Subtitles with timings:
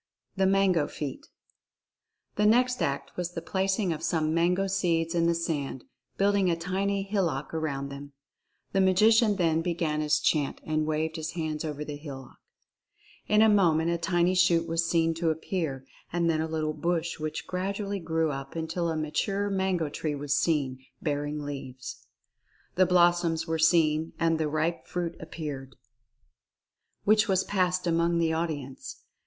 [0.35, 1.27] THE MANGO FEAT.
[2.35, 5.83] The next act was the placing of some mango seeds in the sand,
[6.17, 8.13] building a tiny hillock around them.
[8.71, 12.39] The Magician then began his chant and waved his hands over the hillock.
[13.27, 17.19] In a moment a tiny shoot was seen to appear, and then a little bush
[17.19, 22.07] which gradually grew up until a mature mango tree was seen, bearing leaves.
[22.73, 25.75] Then blossoms were seen, and the ripe fruit appeared,
[27.05, 29.03] Oriental Fascination 159 which was passed among the audience.